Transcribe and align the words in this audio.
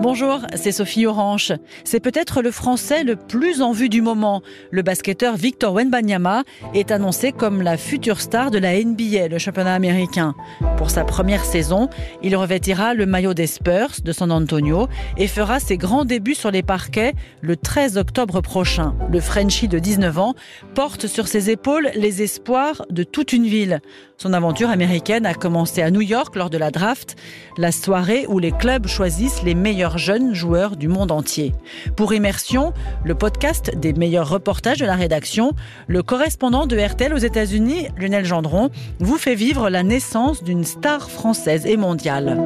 Bonjour, 0.00 0.42
c'est 0.54 0.70
Sophie 0.70 1.06
Orange. 1.06 1.52
C'est 1.82 1.98
peut-être 1.98 2.40
le 2.40 2.52
Français 2.52 3.02
le 3.02 3.16
plus 3.16 3.60
en 3.60 3.72
vue 3.72 3.88
du 3.88 4.00
moment. 4.00 4.42
Le 4.70 4.82
basketteur 4.82 5.36
Victor 5.36 5.74
Wenbanyama 5.74 6.44
est 6.72 6.92
annoncé 6.92 7.32
comme 7.32 7.62
la 7.62 7.76
future 7.76 8.20
star 8.20 8.52
de 8.52 8.58
la 8.58 8.80
NBA, 8.80 9.26
le 9.28 9.38
championnat 9.38 9.74
américain. 9.74 10.36
Pour 10.76 10.90
sa 10.90 11.04
première 11.04 11.44
saison, 11.44 11.90
il 12.22 12.36
revêtira 12.36 12.94
le 12.94 13.06
maillot 13.06 13.34
des 13.34 13.48
Spurs 13.48 14.00
de 14.04 14.12
San 14.12 14.30
Antonio 14.30 14.86
et 15.16 15.26
fera 15.26 15.58
ses 15.58 15.76
grands 15.76 16.04
débuts 16.04 16.36
sur 16.36 16.52
les 16.52 16.62
parquets 16.62 17.14
le 17.40 17.56
13 17.56 17.98
octobre 17.98 18.40
prochain. 18.40 18.94
Le 19.10 19.20
Frenchie 19.20 19.66
de 19.66 19.80
19 19.80 20.16
ans 20.18 20.34
porte 20.74 21.08
sur 21.08 21.26
ses 21.26 21.50
épaules 21.50 21.90
les 21.96 22.22
espoirs 22.22 22.86
de 22.88 23.02
toute 23.02 23.32
une 23.32 23.46
ville. 23.46 23.80
Son 24.20 24.32
aventure 24.32 24.68
américaine 24.68 25.26
a 25.26 25.34
commencé 25.34 25.80
à 25.80 25.92
New 25.92 26.00
York 26.00 26.34
lors 26.34 26.50
de 26.50 26.58
la 26.58 26.72
draft, 26.72 27.14
la 27.56 27.70
soirée 27.70 28.26
où 28.28 28.40
les 28.40 28.50
clubs 28.50 28.88
choisissent 28.88 29.44
les 29.44 29.54
meilleurs 29.54 29.96
jeunes 29.96 30.34
joueurs 30.34 30.74
du 30.74 30.88
monde 30.88 31.12
entier. 31.12 31.54
Pour 31.94 32.12
Immersion, 32.12 32.72
le 33.04 33.14
podcast 33.14 33.70
des 33.76 33.92
meilleurs 33.92 34.28
reportages 34.28 34.78
de 34.78 34.86
la 34.86 34.96
rédaction, 34.96 35.52
le 35.86 36.02
correspondant 36.02 36.66
de 36.66 36.76
RTL 36.76 37.14
aux 37.14 37.18
États-Unis, 37.18 37.86
Lionel 37.96 38.24
Gendron, 38.24 38.70
vous 38.98 39.18
fait 39.18 39.36
vivre 39.36 39.70
la 39.70 39.84
naissance 39.84 40.42
d'une 40.42 40.64
star 40.64 41.12
française 41.12 41.64
et 41.64 41.76
mondiale 41.76 42.42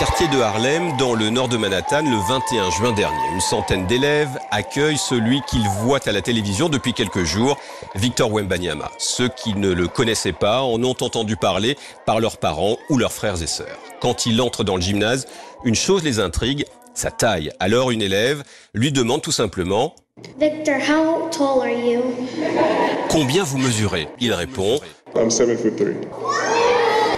quartier 0.00 0.28
de 0.28 0.40
Harlem, 0.40 0.96
dans 0.96 1.14
le 1.14 1.28
nord 1.28 1.48
de 1.48 1.58
Manhattan, 1.58 2.00
le 2.00 2.16
21 2.26 2.70
juin 2.70 2.92
dernier. 2.92 3.18
Une 3.34 3.40
centaine 3.42 3.86
d'élèves 3.86 4.38
accueillent 4.50 4.96
celui 4.96 5.42
qu'ils 5.42 5.68
voient 5.82 6.00
à 6.06 6.12
la 6.12 6.22
télévision 6.22 6.70
depuis 6.70 6.94
quelques 6.94 7.24
jours, 7.24 7.58
Victor 7.96 8.32
Wembanyama. 8.32 8.90
Ceux 8.96 9.28
qui 9.28 9.52
ne 9.52 9.68
le 9.70 9.88
connaissaient 9.88 10.32
pas 10.32 10.62
en 10.62 10.82
ont 10.84 10.96
entendu 11.02 11.36
parler 11.36 11.76
par 12.06 12.18
leurs 12.18 12.38
parents 12.38 12.78
ou 12.88 12.96
leurs 12.96 13.12
frères 13.12 13.42
et 13.42 13.46
sœurs. 13.46 13.76
Quand 14.00 14.24
il 14.24 14.40
entre 14.40 14.64
dans 14.64 14.76
le 14.76 14.80
gymnase, 14.80 15.26
une 15.64 15.74
chose 15.74 16.02
les 16.02 16.18
intrigue, 16.18 16.64
sa 16.94 17.10
taille. 17.10 17.52
Alors 17.60 17.90
une 17.90 18.00
élève 18.00 18.42
lui 18.72 18.92
demande 18.92 19.20
tout 19.20 19.32
simplement 19.32 19.94
Victor, 20.38 20.76
how 20.76 21.28
tall 21.28 21.60
are 21.60 21.68
you? 21.68 22.00
Combien 23.10 23.44
vous 23.44 23.58
mesurez? 23.58 24.08
Il 24.18 24.32
répond 24.32 24.80
I'm 25.14 25.30
7 25.30 25.60
foot 25.60 25.76
3 25.76 26.59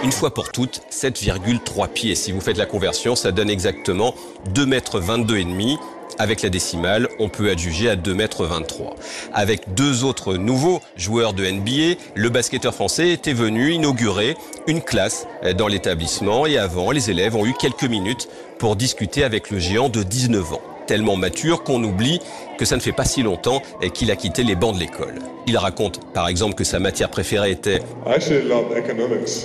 une 0.03 0.11
fois 0.11 0.33
pour 0.33 0.51
toutes 0.51 0.81
7,3 0.91 1.87
pieds. 1.87 2.15
Si 2.15 2.31
vous 2.33 2.41
faites 2.41 2.57
la 2.57 2.65
conversion, 2.65 3.15
ça 3.15 3.31
donne 3.31 3.49
exactement 3.49 4.13
2 4.53 4.65
mètres 4.65 4.99
22 4.99 5.37
et 5.37 5.45
demi. 5.45 5.77
Avec 6.19 6.43
la 6.43 6.49
décimale, 6.49 7.07
on 7.19 7.29
peut 7.29 7.49
adjuger 7.49 7.89
à 7.89 7.95
2 7.95 8.13
mètres 8.13 8.45
23. 8.45 8.95
Avec 9.33 9.73
deux 9.73 10.03
autres 10.03 10.35
nouveaux 10.35 10.81
joueurs 10.95 11.33
de 11.33 11.49
NBA, 11.49 11.99
le 12.15 12.29
basketteur 12.29 12.75
français 12.75 13.11
était 13.11 13.33
venu 13.33 13.71
inaugurer 13.71 14.37
une 14.67 14.81
classe 14.81 15.25
dans 15.57 15.67
l'établissement 15.67 16.45
et 16.45 16.57
avant, 16.57 16.91
les 16.91 17.09
élèves 17.09 17.35
ont 17.35 17.45
eu 17.45 17.53
quelques 17.53 17.85
minutes 17.85 18.27
pour 18.59 18.75
discuter 18.75 19.23
avec 19.23 19.49
le 19.49 19.57
géant 19.57 19.89
de 19.89 20.03
19 20.03 20.53
ans 20.53 20.61
tellement 20.85 21.15
mature 21.15 21.63
qu'on 21.63 21.83
oublie 21.83 22.19
que 22.57 22.65
ça 22.65 22.75
ne 22.75 22.81
fait 22.81 22.91
pas 22.91 23.05
si 23.05 23.23
longtemps 23.23 23.61
qu'il 23.93 24.11
a 24.11 24.15
quitté 24.15 24.43
les 24.43 24.55
bancs 24.55 24.75
de 24.75 24.79
l'école. 24.79 25.15
Il 25.47 25.57
raconte 25.57 25.99
par 26.13 26.27
exemple 26.27 26.55
que 26.55 26.63
sa 26.63 26.79
matière 26.79 27.09
préférée 27.09 27.51
était 27.51 27.81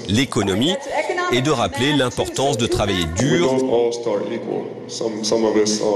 l'économie 0.09 0.75
et 1.33 1.41
de 1.41 1.50
rappeler 1.50 1.92
l'importance 1.92 2.56
de 2.56 2.66
travailler 2.66 3.05
dur, 3.16 3.56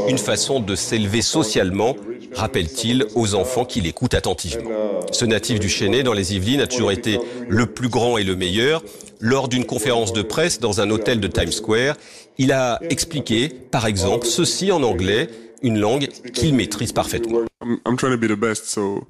une 0.09 0.19
façon 0.19 0.61
de 0.61 0.75
s'élever 0.75 1.23
socialement, 1.23 1.95
rappelle-t-il 2.35 3.07
aux 3.15 3.35
enfants 3.35 3.65
qui 3.65 3.81
l'écoutent 3.81 4.15
attentivement. 4.15 4.71
Ce 5.11 5.25
natif 5.25 5.61
du 5.61 5.69
Chênay 5.69 6.03
dans 6.03 6.13
les 6.13 6.35
Yvelines 6.35 6.61
a 6.61 6.67
toujours 6.67 6.93
été 6.93 7.19
le 7.49 7.67
plus 7.67 7.89
grand 7.89 8.19
et 8.19 8.25
le 8.25 8.37
meilleur. 8.37 8.83
Lors 9.21 9.49
d'une 9.49 9.65
conférence 9.65 10.13
de 10.13 10.23
presse 10.23 10.59
dans 10.59 10.81
un 10.81 10.91
hôtel 10.91 11.21
de 11.21 11.29
Times 11.29 11.53
Square, 11.53 11.97
il 12.39 12.53
a 12.53 12.81
expliqué, 12.91 13.49
par 13.49 13.87
exemple, 13.87 14.27
ceci 14.27 14.73
en 14.73 14.83
anglais 14.83 15.29
une 15.63 15.79
langue 15.79 16.09
qu'il 16.33 16.55
maîtrise 16.55 16.93
parfaitement. 16.93 17.41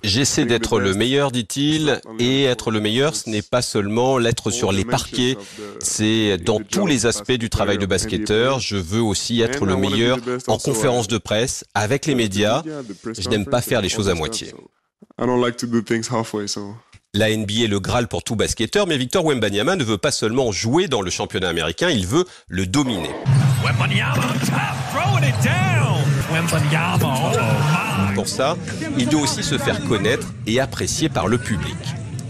J'essaie 0.02 0.44
d'être 0.44 0.78
le 0.78 0.94
meilleur, 0.94 1.30
dit-il, 1.30 2.00
et 2.18 2.44
être 2.44 2.70
le 2.70 2.80
meilleur, 2.80 3.16
ce 3.16 3.30
n'est 3.30 3.42
pas 3.42 3.62
seulement 3.62 4.18
l'être 4.18 4.50
sur 4.50 4.72
les 4.72 4.84
parquets, 4.84 5.36
c'est 5.80 6.36
dans 6.38 6.60
tous 6.60 6.86
les 6.86 7.06
aspects 7.06 7.32
du 7.32 7.50
travail 7.50 7.78
de 7.78 7.86
basketteur. 7.86 8.60
Je 8.60 8.76
veux 8.76 9.02
aussi 9.02 9.40
être 9.40 9.64
le 9.64 9.76
meilleur 9.76 10.18
en 10.46 10.58
conférence 10.58 11.08
de 11.08 11.18
presse, 11.18 11.64
avec 11.74 12.06
les 12.06 12.14
médias. 12.14 12.62
Je 13.18 13.28
n'aime 13.28 13.46
pas 13.46 13.62
faire 13.62 13.80
les 13.80 13.88
choses 13.88 14.08
à 14.08 14.14
moitié. 14.14 14.52
La 17.14 17.28
NBA 17.28 17.64
est 17.64 17.66
le 17.66 17.78
Graal 17.78 18.08
pour 18.08 18.24
tout 18.24 18.36
basketteur, 18.36 18.86
mais 18.86 18.96
Victor 18.96 19.22
Wembanyama 19.26 19.76
ne 19.76 19.84
veut 19.84 19.98
pas 19.98 20.10
seulement 20.10 20.50
jouer 20.50 20.88
dans 20.88 21.02
le 21.02 21.10
championnat 21.10 21.50
américain, 21.50 21.90
il 21.90 22.06
veut 22.06 22.24
le 22.48 22.64
dominer. 22.64 23.10
Pour 28.14 28.28
ça, 28.28 28.56
il 28.96 29.08
doit 29.10 29.20
aussi 29.20 29.42
se 29.42 29.58
faire 29.58 29.84
connaître 29.84 30.26
et 30.46 30.58
apprécier 30.58 31.10
par 31.10 31.28
le 31.28 31.36
public. 31.36 31.76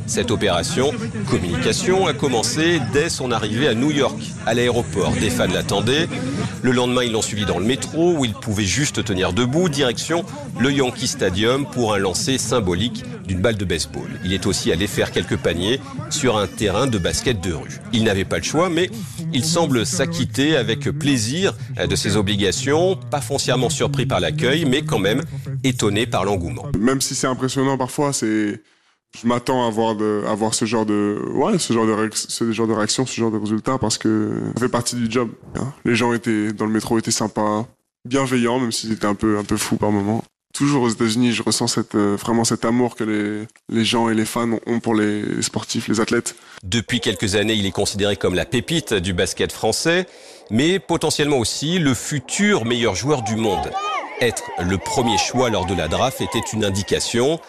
Cette 0.07 0.33
opération, 0.33 0.91
communication, 1.31 2.09
a 2.09 2.13
commencé 2.13 2.81
dès 2.93 3.09
son 3.09 3.31
arrivée 3.31 3.69
à 3.69 3.75
New 3.75 3.93
York, 3.93 4.12
à 4.47 4.55
l'aéroport. 4.55 5.13
Des 5.21 5.31
fans 5.31 5.47
l'attendaient. 5.47 6.09
Le 6.63 6.71
lendemain, 6.71 7.03
ils 7.03 7.13
l'ont 7.13 7.23
suivi 7.23 7.45
dans 7.45 7.59
le 7.59 7.65
métro, 7.65 8.17
où 8.17 8.25
il 8.25 8.35
pouvait 8.35 8.65
juste 8.65 9.05
tenir 9.05 9.33
debout, 9.33 9.69
direction 9.69 10.25
le 10.61 10.71
Yankee 10.71 11.07
Stadium 11.07 11.67
pour 11.67 11.95
un 11.95 11.99
lancer 11.99 12.39
symbolique 12.39 13.05
d'une 13.27 13.41
balle 13.41 13.57
de 13.57 13.65
baseball. 13.65 14.09
Il 14.25 14.33
est 14.33 14.47
aussi 14.47 14.71
allé 14.71 14.87
faire 14.87 15.11
quelques 15.11 15.37
paniers 15.37 15.81
sur 16.11 16.37
un 16.37 16.47
terrain 16.47 16.87
de 16.87 16.99
basket 16.99 17.41
de 17.41 17.53
rue. 17.53 17.81
Il 17.93 18.05
n'avait 18.05 18.25
pas 18.25 18.37
le 18.37 18.43
choix, 18.43 18.69
mais 18.69 18.91
il 19.33 19.45
semble 19.45 19.87
s'acquitter 19.87 20.57
avec 20.57 20.91
plaisir 20.91 21.55
de 21.89 21.97
ses 21.97 22.17
obligations, 22.17 22.97
pas 23.11 23.21
foncièrement 23.21 23.71
surpris 23.71 24.07
par 24.07 24.21
l'accueil, 24.21 24.65
mais 24.65 24.83
quand 24.83 24.99
même 24.99 25.23
étonné 25.65 26.07
par 26.07 26.25
l'engouement. 26.25 26.67
Même 26.79 27.01
si 27.01 27.15
c'est 27.15 27.27
impressionnant 27.27 27.79
parfois, 27.79 28.13
c'est 28.13 28.61
je 29.21 29.27
m'attends 29.27 29.67
à 29.67 29.71
voir 29.71 29.95
de 29.95 30.25
à 30.27 30.53
ce 30.53 30.65
genre 30.65 30.87
de 30.87 31.23
ouais 31.35 31.59
ce 31.59 31.73
genre 31.73 31.87
de 31.87 32.11
ce 32.15 32.51
genre 32.53 32.67
de 32.67 32.73
réaction 32.73 33.07
ce 33.07 33.15
genre 33.15 33.31
de 33.31 33.39
résultat 33.39 33.79
parce 33.79 33.99
que 33.99 34.41
ça 34.55 34.61
fait 34.61 34.69
partie 34.69 34.97
du 34.97 35.11
job 35.11 35.31
hein. 35.57 35.73
les 35.85 35.95
gens 35.95 36.13
étaient 36.13 36.53
dans 36.53 36.67
le 36.67 36.73
métro 36.73 36.99
étaient 36.99 37.11
sympas 37.11 37.67
bienveillants 38.09 38.59
même 38.59 38.73
s'ils 38.73 38.93
étaient 38.93 39.07
un 39.07 39.15
peu 39.15 39.39
un 39.39 39.45
peu 39.45 39.57
fous 39.57 39.77
par 39.77 39.91
moments 39.91 40.25
toujours 40.55 40.85
aux 40.85 40.89
États-Unis 40.89 41.33
je 41.33 41.43
ressens 41.43 41.79
euh, 41.95 42.17
vraiment 42.17 42.45
cet 42.45 42.65
amour 42.65 42.97
que 42.97 43.05
les 43.05 43.47
les 43.69 43.85
gens 43.85 44.09
et 44.09 44.15
les 44.15 44.25
fans 44.25 44.59
ont 44.67 44.81
pour 44.81 44.95
les 44.95 45.43
sportifs 45.43 45.89
les 45.89 46.01
athlètes. 46.01 46.35
Depuis 46.63 47.01
quelques 47.01 47.35
années 47.35 47.55
il 47.55 47.67
est 47.67 47.73
considéré 47.73 48.17
comme 48.17 48.35
la 48.35 48.45
pépite 48.45 48.95
du 48.95 49.13
basket 49.13 49.53
français 49.53 50.07
mais 50.51 50.79
potentiellement 50.79 51.39
aussi 51.39 51.79
le 51.79 51.95
futur 51.95 52.65
meilleur 52.65 52.95
joueur 52.95 53.23
du 53.23 53.37
monde. 53.37 53.71
Être 54.21 54.45
le 54.61 54.79
premier 54.79 55.19
choix 55.19 55.51
lors 55.51 55.67
de 55.67 55.75
la 55.75 55.89
draft 55.89 56.21
était 56.21 56.43
une 56.53 56.65
indication 56.65 57.41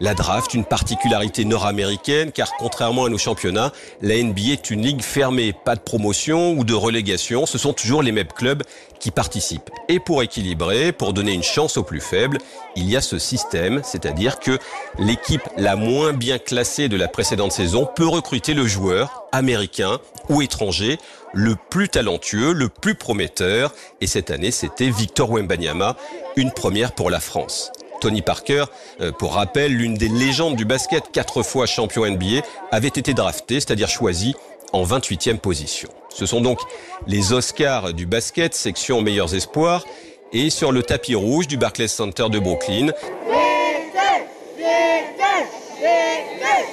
la 0.00 0.14
draft, 0.14 0.54
une 0.54 0.64
particularité 0.64 1.44
nord-américaine, 1.44 2.32
car 2.32 2.50
contrairement 2.58 3.04
à 3.04 3.08
nos 3.08 3.18
championnats, 3.18 3.72
la 4.00 4.20
NBA 4.22 4.52
est 4.52 4.70
une 4.70 4.82
ligue 4.82 5.02
fermée, 5.02 5.52
pas 5.52 5.76
de 5.76 5.80
promotion 5.80 6.52
ou 6.52 6.64
de 6.64 6.74
relégation, 6.74 7.46
ce 7.46 7.58
sont 7.58 7.74
toujours 7.74 8.02
les 8.02 8.12
mêmes 8.12 8.26
clubs 8.26 8.62
qui 8.98 9.10
participent. 9.10 9.70
Et 9.88 10.00
pour 10.00 10.22
équilibrer, 10.22 10.92
pour 10.92 11.12
donner 11.12 11.32
une 11.32 11.42
chance 11.42 11.76
aux 11.76 11.82
plus 11.82 12.00
faibles, 12.00 12.38
il 12.76 12.88
y 12.88 12.96
a 12.96 13.00
ce 13.00 13.18
système, 13.18 13.82
c'est-à-dire 13.84 14.40
que 14.40 14.58
l'équipe 14.98 15.46
la 15.56 15.76
moins 15.76 16.12
bien 16.12 16.38
classée 16.38 16.88
de 16.88 16.96
la 16.96 17.08
précédente 17.08 17.52
saison 17.52 17.88
peut 17.94 18.08
recruter 18.08 18.54
le 18.54 18.66
joueur 18.66 19.24
américain 19.32 19.98
ou 20.28 20.42
étranger 20.42 20.98
le 21.32 21.56
plus 21.56 21.88
talentueux, 21.88 22.52
le 22.52 22.68
plus 22.68 22.94
prometteur, 22.94 23.74
et 24.00 24.06
cette 24.06 24.30
année 24.30 24.50
c'était 24.50 24.90
Victor 24.90 25.30
Wembanyama, 25.30 25.96
une 26.36 26.52
première 26.52 26.92
pour 26.92 27.10
la 27.10 27.20
France. 27.20 27.70
Tony 28.00 28.22
Parker, 28.22 28.64
euh, 29.00 29.12
pour 29.12 29.34
rappel, 29.34 29.72
l'une 29.72 29.94
des 29.94 30.08
légendes 30.08 30.56
du 30.56 30.64
basket, 30.64 31.04
quatre 31.12 31.42
fois 31.42 31.66
champion 31.66 32.06
NBA, 32.06 32.42
avait 32.72 32.88
été 32.88 33.14
drafté, 33.14 33.54
c'est-à-dire 33.54 33.88
choisi 33.88 34.34
en 34.72 34.84
28e 34.84 35.38
position. 35.38 35.88
Ce 36.08 36.26
sont 36.26 36.40
donc 36.40 36.58
les 37.06 37.32
Oscars 37.32 37.92
du 37.92 38.06
basket, 38.06 38.54
section 38.54 39.02
meilleurs 39.02 39.34
espoirs, 39.34 39.84
et 40.32 40.50
sur 40.50 40.72
le 40.72 40.82
tapis 40.82 41.14
rouge 41.14 41.46
du 41.48 41.56
Barclays 41.56 41.88
Center 41.88 42.28
de 42.30 42.38
Brooklyn, 42.38 42.92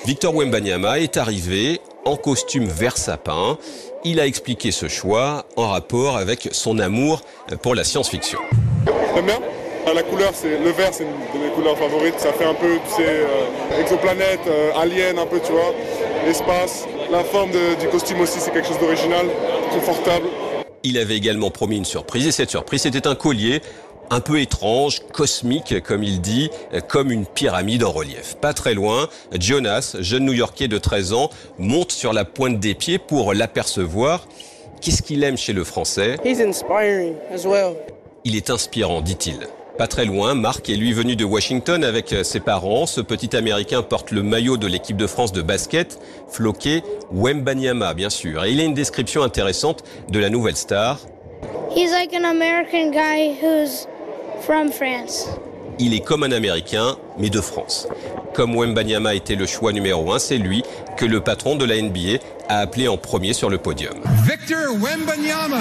Victor 0.08 0.34
Wembanyama 0.34 1.00
est 1.00 1.18
arrivé 1.18 1.82
en 2.06 2.16
costume 2.16 2.66
vert 2.66 2.98
sapin. 2.98 3.58
Il 4.06 4.22
a 4.22 4.26
expliqué 4.26 4.72
ce 4.72 4.88
choix 4.88 5.46
en 5.58 5.68
rapport 5.68 6.16
avec 6.16 6.48
son 6.54 6.80
amour 6.80 7.24
pour 7.62 7.76
la 7.76 7.84
science-fiction. 7.84 8.40
Ah, 9.90 9.94
la 9.94 10.04
couleur, 10.04 10.32
c'est 10.34 10.60
le 10.60 10.70
vert, 10.72 10.90
c'est 10.92 11.06
une 11.06 11.40
de 11.40 11.46
mes 11.46 11.50
couleurs 11.54 11.78
favorites. 11.78 12.20
Ça 12.20 12.34
fait 12.34 12.44
un 12.44 12.54
peu, 12.54 12.74
tu 12.90 12.96
sais, 13.02 13.08
euh, 13.08 13.80
exoplanète, 13.80 14.42
euh, 14.46 14.72
alien, 14.76 15.18
un 15.18 15.26
peu, 15.26 15.40
tu 15.40 15.54
vois. 15.54 15.74
L'espace, 16.26 16.86
la 17.10 17.24
forme 17.24 17.52
du 17.80 17.88
costume 17.88 18.20
aussi, 18.20 18.42
c'est 18.42 18.52
quelque 18.52 18.68
chose 18.68 18.80
d'original, 18.80 19.28
confortable. 19.72 20.26
Il 20.84 20.98
avait 20.98 21.16
également 21.16 21.52
promis 21.52 21.78
une 21.78 21.86
surprise 21.86 22.28
et 22.28 22.34
cette 22.34 22.50
surprise, 22.50 22.82
c'était 22.82 23.08
un 23.08 23.16
collier 23.16 23.62
un 24.10 24.20
peu 24.20 24.42
étrange, 24.42 25.00
cosmique, 25.14 25.82
comme 25.84 26.04
il 26.04 26.20
dit, 26.20 26.50
comme 26.90 27.10
une 27.10 27.26
pyramide 27.26 27.86
en 27.86 27.92
relief. 27.92 28.36
Pas 28.42 28.54
très 28.54 28.74
loin, 28.74 29.08
Jonas, 29.40 29.96
jeune 30.02 30.26
New-Yorkais 30.26 30.68
de 30.68 30.78
13 30.78 31.14
ans, 31.14 31.30
monte 31.60 31.94
sur 31.94 32.12
la 32.12 32.26
pointe 32.26 32.60
des 32.60 32.74
pieds 32.74 33.00
pour 33.00 33.34
l'apercevoir. 33.34 34.28
Qu'est-ce 34.82 35.02
qu'il 35.02 35.24
aime 35.24 35.38
chez 35.38 35.54
le 35.54 35.64
Français? 35.64 36.18
Il 38.26 38.36
est 38.36 38.50
inspirant, 38.50 39.02
dit-il. 39.02 39.48
Pas 39.78 39.88
très 39.88 40.06
loin, 40.06 40.34
Marc 40.34 40.70
est 40.70 40.76
lui 40.76 40.92
venu 40.92 41.16
de 41.16 41.24
Washington 41.24 41.84
avec 41.84 42.16
ses 42.24 42.40
parents. 42.40 42.88
Ce 42.88 43.00
petit 43.00 43.36
Américain 43.36 43.84
porte 43.84 44.10
le 44.10 44.24
maillot 44.24 44.58
de 44.58 44.66
l'équipe 44.66 44.98
de 44.98 45.06
France 45.06 45.32
de 45.32 45.44
basket, 45.44 46.00
floqué 46.30 46.82
Wembanyama, 47.12 47.94
bien 47.94 48.10
sûr. 48.10 48.44
Et 48.44 48.54
il 48.54 48.60
a 48.60 48.64
une 48.64 48.74
description 48.74 49.22
intéressante 49.22 49.84
de 50.10 50.18
la 50.18 50.32
nouvelle 50.32 50.56
star. 50.56 50.98
He's 51.76 51.92
like 51.92 52.12
an 52.16 52.26
American 52.26 52.90
guy 52.90 53.38
who's 53.40 53.88
from 54.42 54.72
France. 54.72 55.28
Il 55.78 55.94
est 55.94 56.00
comme 56.00 56.24
un 56.24 56.32
Américain, 56.32 56.98
mais 57.20 57.30
de 57.30 57.40
France. 57.40 57.88
Comme 58.34 58.56
Wembanyama 58.58 59.14
était 59.14 59.36
le 59.36 59.46
choix 59.46 59.74
numéro 59.74 60.12
un, 60.12 60.18
c'est 60.18 60.40
lui 60.40 60.64
que 60.98 61.06
le 61.06 61.22
patron 61.22 61.56
de 61.56 61.66
la 61.66 61.80
NBA 61.80 62.18
a 62.50 62.62
appelé 62.62 62.88
en 62.88 62.98
premier 62.98 63.34
sur 63.34 63.52
le 63.52 63.60
podium. 63.60 63.94
Victor 64.24 64.74
Wembanyama 64.82 65.60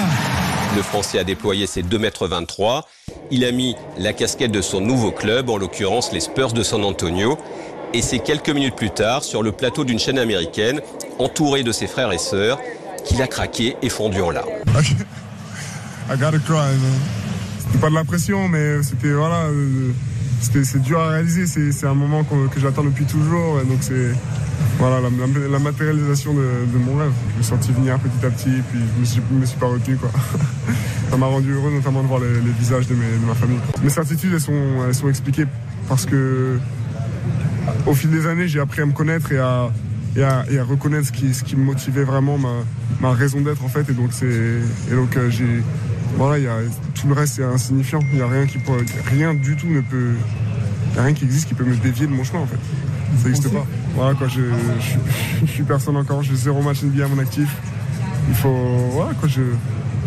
Le 0.75 0.81
Français 0.81 1.19
a 1.19 1.23
déployé 1.23 1.67
ses 1.67 1.83
2m23. 1.83 2.81
Il 3.29 3.43
a 3.43 3.51
mis 3.51 3.75
la 3.97 4.13
casquette 4.13 4.51
de 4.51 4.61
son 4.61 4.79
nouveau 4.79 5.11
club, 5.11 5.49
en 5.49 5.57
l'occurrence 5.57 6.11
les 6.13 6.21
Spurs 6.21 6.53
de 6.53 6.63
San 6.63 6.83
Antonio. 6.83 7.37
Et 7.93 8.01
c'est 8.01 8.19
quelques 8.19 8.49
minutes 8.49 8.75
plus 8.75 8.89
tard, 8.89 9.23
sur 9.23 9.43
le 9.43 9.51
plateau 9.51 9.83
d'une 9.83 9.99
chaîne 9.99 10.19
américaine, 10.19 10.81
entouré 11.19 11.63
de 11.63 11.71
ses 11.71 11.87
frères 11.87 12.11
et 12.11 12.17
sœurs, 12.17 12.59
qu'il 13.05 13.21
a 13.21 13.27
craqué 13.27 13.75
et 13.81 13.89
fondu 13.89 14.21
en 14.21 14.31
larmes. 14.31 14.49
I. 16.09 16.15
C'était 17.59 17.79
pas 17.79 17.89
de 17.89 17.95
la 17.95 18.05
pression, 18.05 18.47
mais 18.47 18.81
c'était 18.81 19.11
voilà, 19.11 19.47
euh, 19.47 19.91
c'est 20.39 20.81
dur 20.81 21.01
à 21.01 21.09
réaliser. 21.09 21.47
C'est 21.47 21.85
un 21.85 21.93
moment 21.93 22.23
que, 22.23 22.59
j'attends 22.59 22.83
depuis 22.83 23.05
toujours. 23.05 23.59
donc 23.63 23.79
c'est 23.81 24.13
voilà 24.79 25.01
la, 25.01 25.59
matérialisation 25.59 26.33
de, 26.33 26.77
mon 26.77 26.97
rêve. 26.97 27.11
Je 27.31 27.37
me 27.37 27.43
suis 27.43 27.49
senti 27.51 27.71
venir 27.73 27.99
petit 27.99 28.25
à 28.25 28.29
petit, 28.29 28.61
puis 28.69 28.79
je 28.95 28.99
me 28.99 29.05
suis, 29.05 29.21
me 29.31 29.45
suis 29.45 29.57
pas 29.57 29.67
retenu 29.67 29.97
quoi. 29.97 30.09
Ça 31.09 31.17
m'a 31.17 31.25
rendu 31.27 31.51
heureux, 31.53 31.71
notamment 31.71 32.01
de 32.03 32.07
voir 32.07 32.19
les, 32.19 32.33
les 32.33 32.51
visages 32.59 32.87
de, 32.87 32.93
mes- 32.95 33.17
de 33.19 33.25
ma 33.25 33.33
famille. 33.33 33.59
Mes 33.83 33.89
certitudes, 33.89 34.31
elles 34.33 34.41
sont, 34.41 34.53
elles 34.87 34.95
sont 34.95 35.09
expliquées 35.09 35.45
parce 35.87 36.05
que 36.05 36.59
au 37.85 37.93
fil 37.93 38.09
des 38.09 38.27
années, 38.27 38.47
j'ai 38.47 38.59
appris 38.59 38.81
à 38.81 38.85
me 38.85 38.91
connaître 38.91 39.31
et 39.31 39.37
à, 39.39 39.69
et 40.15 40.23
à, 40.23 40.43
et 40.51 40.59
à 40.59 40.63
reconnaître 40.63 41.07
ce 41.07 41.11
qui, 41.11 41.33
ce 41.33 41.43
qui 41.43 41.55
me 41.55 41.63
motivait 41.63 42.03
vraiment, 42.03 42.37
ma, 42.37 42.49
ma 42.99 43.11
raison 43.13 43.39
d'être 43.41 43.63
en 43.63 43.69
fait. 43.69 43.89
Et 43.89 43.93
donc, 43.93 44.09
c'est, 44.11 44.25
et 44.91 44.95
donc 44.95 45.15
euh, 45.15 45.29
j'ai, 45.29 45.63
voilà, 46.17 46.37
il 46.39 46.43
y 46.43 46.47
a, 46.47 46.57
tout 46.93 47.07
le 47.07 47.13
reste 47.13 47.35
c'est 47.35 47.43
insignifiant. 47.43 47.99
Il 48.11 48.17
n'y 48.17 48.21
a 48.21 48.27
rien 48.27 48.45
qui 48.45 48.57
peut, 48.57 48.73
rien 49.09 49.33
du 49.33 49.55
tout 49.55 49.67
ne 49.67 49.81
peut, 49.81 50.11
y 50.95 50.99
a 50.99 51.03
rien 51.03 51.13
qui 51.13 51.23
existe 51.25 51.47
qui 51.47 51.53
peut 51.53 51.63
me 51.65 51.75
dévier 51.77 52.07
de 52.07 52.11
mon 52.11 52.23
chemin 52.25 52.39
en 52.41 52.47
fait. 52.47 52.57
Ça 53.21 53.29
n'existe 53.29 53.49
pas. 53.53 53.65
Voilà 53.95 54.13
quoi, 54.15 54.27
je, 54.27 54.41
je, 54.79 54.83
suis- 54.85 54.99
je 55.45 55.51
suis 55.51 55.63
personne 55.63 55.95
encore, 55.95 56.21
j'ai 56.21 56.35
zéro 56.35 56.61
match 56.61 56.83
NBA 56.83 57.05
à 57.05 57.07
mon 57.07 57.19
actif. 57.19 57.49
Il 58.29 58.35
faut, 58.35 58.53
voilà 58.91 59.13
quoi, 59.13 59.29
je, 59.29 59.41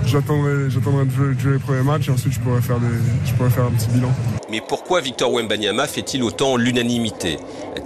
j'attendrai, 0.07 0.71
j'attendrai 0.71 1.05
de 1.05 1.11
jouer, 1.11 1.35
de 1.35 1.41
jouer 1.41 1.53
les 1.55 1.59
premiers 1.59 1.83
matchs 1.83 2.09
et 2.09 2.13
ensuite 2.13 2.33
je 2.33 2.41
pourrais 2.41 2.61
faire 2.61 2.79
des, 2.79 2.87
je 3.25 3.33
pourrais 3.35 3.51
faire 3.51 3.65
un 3.65 3.71
petit 3.71 3.89
bilan. 3.89 4.11
Mais 4.51 4.61
pourquoi 4.67 5.01
Victor 5.01 5.33
Wembanyama 5.33 5.87
fait-il 5.87 6.23
autant 6.23 6.57
l'unanimité? 6.57 7.39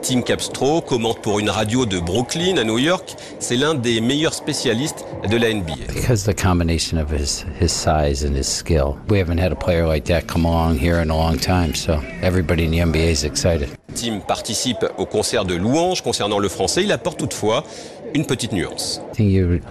Tim 0.02 0.22
Capstro 0.22 0.80
commente 0.80 1.20
pour 1.20 1.38
une 1.38 1.50
radio 1.50 1.86
de 1.86 1.98
Brooklyn 1.98 2.56
à 2.56 2.64
New 2.64 2.78
York. 2.78 3.16
C'est 3.38 3.56
l'un 3.56 3.74
des 3.74 4.00
meilleurs 4.00 4.34
spécialistes 4.34 5.04
de 5.28 5.36
la 5.36 5.52
NBA. 5.52 5.74
Because 5.88 6.26
of 6.26 6.34
the 6.34 6.40
combination 6.40 6.98
of 6.98 7.10
his, 7.10 7.44
his 7.60 7.68
size 7.68 8.24
and 8.24 8.34
his 8.34 8.46
skill. 8.46 8.96
We 9.10 9.18
haven't 9.18 9.38
had 9.38 9.52
a 9.52 9.56
player 9.56 9.86
like 9.86 10.04
that 10.06 10.22
come 10.26 10.44
along 10.46 10.78
here 10.78 11.00
in 11.02 11.10
a 11.10 11.16
long 11.16 11.38
time, 11.38 11.74
so 11.74 12.00
everybody 12.22 12.64
in 12.64 12.70
the 12.70 12.80
NBA 12.80 13.10
is 13.12 13.24
excited. 13.24 13.68
Tim 13.94 14.20
participe 14.20 14.84
au 14.98 15.06
concert 15.06 15.44
de 15.44 15.54
louanges 15.54 16.02
concernant 16.02 16.38
le 16.38 16.48
français. 16.48 16.82
Il 16.82 16.92
apporte 16.92 17.18
toutefois 17.18 17.64
une 18.14 18.26
petite 18.26 18.52
nuance. 18.52 19.00
I 19.12 19.16
think 19.16 19.30
you 19.30 19.46
would 19.46 19.62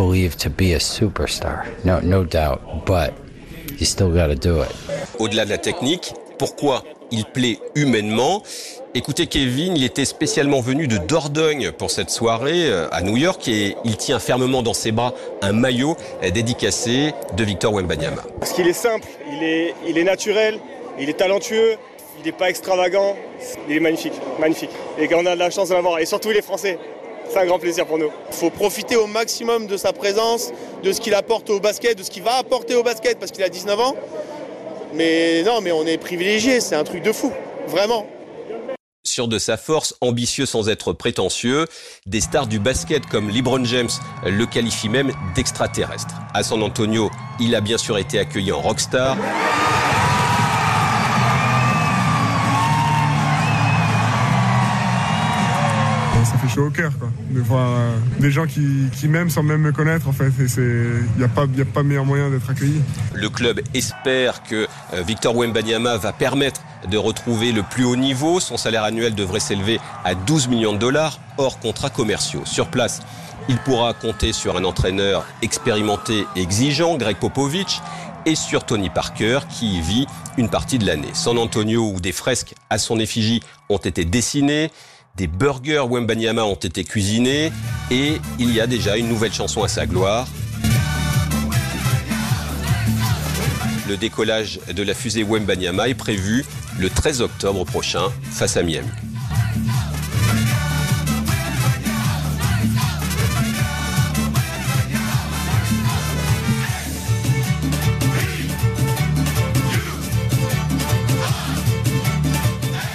believe 0.00 0.34
to 0.34 0.48
be 0.48 0.72
a 0.72 0.78
superstar, 0.78 1.66
no, 1.84 2.00
no 2.00 2.24
doubt, 2.24 2.86
but 2.86 3.12
you 3.78 3.84
still 3.84 4.10
got 4.10 4.28
to 4.28 4.34
do 4.34 4.62
it. 4.62 4.70
Au-delà 5.18 5.44
de 5.44 5.50
la 5.50 5.58
technique, 5.58 6.14
pourquoi 6.38 6.84
il 7.10 7.26
plaît 7.26 7.58
humainement? 7.74 8.42
Écoutez 8.94 9.26
Kevin, 9.26 9.76
il 9.76 9.84
était 9.84 10.06
spécialement 10.06 10.60
venu 10.62 10.86
de 10.86 10.96
Dordogne 10.96 11.70
pour 11.72 11.90
cette 11.90 12.08
soirée 12.08 12.64
euh, 12.64 12.88
à 12.92 13.02
New 13.02 13.18
York 13.18 13.46
et 13.48 13.76
il 13.84 13.98
tient 13.98 14.18
fermement 14.18 14.62
dans 14.62 14.72
ses 14.72 14.90
bras 14.90 15.12
un 15.42 15.52
maillot 15.52 15.96
dédicacé 16.32 17.12
de 17.36 17.44
Victor 17.44 17.74
Wembanyama. 17.74 18.22
Parce 18.38 18.52
qu'il 18.52 18.66
est 18.66 18.72
simple, 18.72 19.06
il 19.30 19.44
est, 19.44 19.74
il 19.86 19.98
est 19.98 20.04
naturel, 20.04 20.58
il 20.98 21.10
est 21.10 21.18
talentueux, 21.18 21.76
il 22.18 22.24
n'est 22.24 22.36
pas 22.36 22.48
extravagant, 22.48 23.16
il 23.68 23.76
est 23.76 23.80
magnifique, 23.80 24.14
magnifique. 24.38 24.70
Et 24.98 25.08
on 25.14 25.26
a 25.26 25.34
de 25.34 25.38
la 25.38 25.50
chance 25.50 25.68
de 25.68 25.74
l'avoir, 25.74 25.98
et 25.98 26.06
surtout 26.06 26.30
il 26.30 26.36
est 26.38 26.42
français. 26.42 26.78
C'est 27.32 27.38
un 27.38 27.46
grand 27.46 27.60
plaisir 27.60 27.86
pour 27.86 27.96
nous. 27.96 28.10
Il 28.30 28.36
faut 28.36 28.50
profiter 28.50 28.96
au 28.96 29.06
maximum 29.06 29.68
de 29.68 29.76
sa 29.76 29.92
présence, 29.92 30.50
de 30.82 30.92
ce 30.92 31.00
qu'il 31.00 31.14
apporte 31.14 31.48
au 31.48 31.60
basket, 31.60 31.96
de 31.96 32.02
ce 32.02 32.10
qu'il 32.10 32.24
va 32.24 32.34
apporter 32.34 32.74
au 32.74 32.82
basket 32.82 33.20
parce 33.20 33.30
qu'il 33.30 33.44
a 33.44 33.48
19 33.48 33.78
ans. 33.78 33.94
Mais 34.94 35.44
non, 35.44 35.60
mais 35.60 35.70
on 35.70 35.86
est 35.86 35.98
privilégié, 35.98 36.60
c'est 36.60 36.74
un 36.74 36.82
truc 36.82 37.04
de 37.04 37.12
fou, 37.12 37.32
vraiment. 37.68 38.08
Sûr 39.04 39.28
de 39.28 39.38
sa 39.38 39.56
force, 39.56 39.94
ambitieux 40.00 40.44
sans 40.44 40.68
être 40.68 40.92
prétentieux, 40.92 41.66
des 42.04 42.20
stars 42.20 42.48
du 42.48 42.58
basket 42.58 43.06
comme 43.06 43.30
LeBron 43.30 43.64
James 43.64 43.88
le 44.26 44.44
qualifient 44.46 44.88
même 44.88 45.12
d'extraterrestre. 45.36 46.14
À 46.34 46.42
San 46.42 46.60
Antonio, 46.62 47.10
il 47.38 47.54
a 47.54 47.60
bien 47.60 47.78
sûr 47.78 47.96
été 47.96 48.18
accueilli 48.18 48.50
en 48.50 48.60
rockstar. 48.60 49.16
Au 56.62 56.70
cœur 56.70 56.92
euh, 57.00 57.90
des 58.18 58.30
gens 58.30 58.46
qui, 58.46 59.08
m'aiment 59.08 59.30
sans 59.30 59.42
même 59.42 59.60
me 59.60 59.72
connaître 59.72 60.08
en 60.08 60.12
fait. 60.12 60.30
Il 60.38 61.18
n'y 61.18 61.24
a 61.24 61.28
pas, 61.28 61.82
meilleur 61.82 62.04
moyen 62.04 62.30
d'être 62.30 62.48
accueilli. 62.50 62.80
Le 63.14 63.28
club 63.28 63.60
espère 63.74 64.42
que 64.42 64.66
euh, 64.94 65.02
Victor 65.02 65.36
Wembanyama 65.36 65.96
va 65.96 66.12
permettre 66.12 66.62
de 66.90 66.96
retrouver 66.96 67.52
le 67.52 67.62
plus 67.62 67.84
haut 67.84 67.96
niveau. 67.96 68.40
Son 68.40 68.56
salaire 68.56 68.84
annuel 68.84 69.14
devrait 69.14 69.40
s'élever 69.40 69.80
à 70.04 70.14
12 70.14 70.48
millions 70.48 70.72
de 70.72 70.78
dollars 70.78 71.20
hors 71.38 71.58
contrats 71.58 71.90
commerciaux. 71.90 72.42
Sur 72.44 72.68
place, 72.68 73.00
il 73.48 73.58
pourra 73.58 73.94
compter 73.94 74.32
sur 74.32 74.56
un 74.56 74.64
entraîneur 74.64 75.26
expérimenté 75.42 76.26
et 76.36 76.42
exigeant, 76.42 76.96
Greg 76.96 77.16
Popovich, 77.16 77.80
et 78.26 78.34
sur 78.34 78.64
Tony 78.64 78.90
Parker 78.90 79.40
qui 79.48 79.80
vit 79.80 80.06
une 80.36 80.48
partie 80.48 80.78
de 80.78 80.86
l'année. 80.86 81.10
San 81.14 81.38
Antonio 81.38 81.90
où 81.94 82.00
des 82.00 82.12
fresques 82.12 82.54
à 82.68 82.78
son 82.78 82.98
effigie 82.98 83.42
ont 83.68 83.78
été 83.78 84.04
dessinées, 84.04 84.70
des 85.20 85.26
burgers 85.26 85.84
Wembanyama 85.86 86.44
ont 86.44 86.54
été 86.54 86.82
cuisinés 86.82 87.52
et 87.90 88.14
il 88.38 88.54
y 88.54 88.58
a 88.58 88.66
déjà 88.66 88.96
une 88.96 89.06
nouvelle 89.06 89.34
chanson 89.34 89.62
à 89.62 89.68
sa 89.68 89.84
gloire. 89.84 90.26
Le 93.86 93.98
décollage 93.98 94.60
de 94.74 94.82
la 94.82 94.94
fusée 94.94 95.22
Wembanyama 95.22 95.90
est 95.90 95.94
prévu 95.94 96.46
le 96.78 96.88
13 96.88 97.20
octobre 97.20 97.66
prochain 97.66 98.04
face 98.30 98.56
à 98.56 98.62
Miami. 98.62 98.88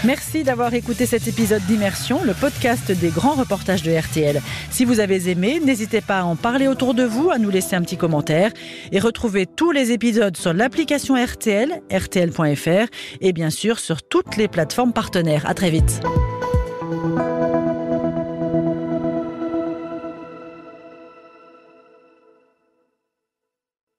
Merci 0.06 0.44
d'avoir 0.44 0.74
écouté 0.76 1.08
cet 1.08 1.28
épisode 1.28 1.64
d'Immersion, 1.64 2.24
le 2.24 2.36
podcast 2.36 2.92
des 2.92 3.10
grands 3.10 3.34
reportages 3.34 3.82
de 3.82 3.92
RTL. 3.92 4.40
Si 4.70 4.86
vous 4.86 5.00
avez 5.00 5.30
aimé, 5.32 5.60
n'hésitez 5.64 6.02
pas 6.02 6.20
à 6.20 6.24
en 6.24 6.36
parler 6.36 6.68
autour 6.68 6.94
de 6.94 7.04
vous, 7.04 7.32
à 7.32 7.40
nous 7.40 7.50
laisser 7.50 7.76
un 7.76 7.82
petit 7.82 7.98
commentaire 7.98 8.52
et 8.92 9.00
retrouvez 9.00 9.48
tous 9.48 9.72
les 9.72 9.92
épisodes 9.92 10.38
sur 10.38 10.54
l'application 10.54 11.16
RTL, 11.16 11.82
rtl.fr 11.92 12.88
et 13.22 13.34
bien 13.34 13.50
sûr 13.50 13.80
sur 13.80 14.04
toutes 14.04 14.38
les 14.38 14.48
plateformes 14.48 14.94
partenaires. 14.94 15.50
À 15.50 15.56
très 15.56 15.72
vite. 15.72 16.02